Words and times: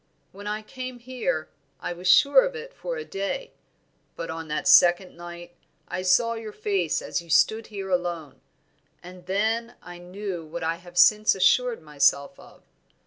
When 0.31 0.47
I 0.47 0.63
came 0.63 0.97
here 0.97 1.47
I 1.79 1.93
was 1.93 2.07
sure 2.07 2.43
of 2.43 2.55
it 2.55 2.73
for 2.73 2.97
a 2.97 3.05
day; 3.05 3.51
but 4.15 4.31
on 4.31 4.47
that 4.47 4.67
second 4.67 5.15
night 5.15 5.53
I 5.87 6.01
saw 6.01 6.33
your 6.33 6.51
face 6.53 7.03
as 7.03 7.21
you 7.21 7.29
stood 7.29 7.67
here 7.67 7.91
alone, 7.91 8.41
and 9.03 9.27
then 9.27 9.75
I 9.79 9.99
knew 9.99 10.43
what 10.43 10.63
I 10.63 10.77
have 10.77 10.97
since 10.97 11.35
assured 11.35 11.83
myself 11.83 12.39
of. 12.39 12.63